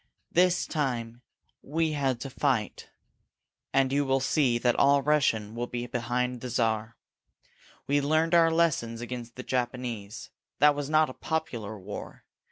[0.31, 1.21] This time
[1.61, 2.89] we had to fight,
[3.71, 6.97] and you will see that all Russia will be behind the Czar.
[7.85, 10.31] We learned our lessons against the Japanese.
[10.57, 12.25] That was not a popular war.